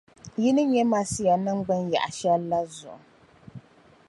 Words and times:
yi 0.41 0.49
ni 0.55 0.63
nyɛ 0.71 0.83
Masia 0.91 1.33
niŋgbuŋ 1.45 1.81
yaɣ’ 1.91 2.07
shɛl’ 2.17 2.41
la 2.49 2.59
zuɣu. 2.75 3.01